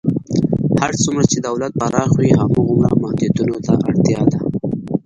هر 0.79 0.91
څومره 1.01 1.23
چې 1.31 1.37
دولت 1.47 1.71
پراخ 1.81 2.09
وي، 2.17 2.29
هماغومره 2.39 2.91
محدودیتونو 3.01 3.55
ته 3.65 3.73
اړتیا 3.87 4.21
ده. 4.31 4.39